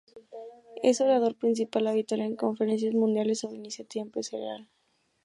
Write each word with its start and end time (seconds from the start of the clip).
Es 0.81 0.99
orador 0.99 1.35
principal 1.35 1.85
habitual 1.85 2.21
en 2.21 2.35
conferencias 2.35 2.95
mundiales 2.95 3.37
sobre 3.41 3.57
iniciativa 3.57 4.01
empresarial 4.01 4.61
y 4.61 4.63
tecnología. 4.63 4.73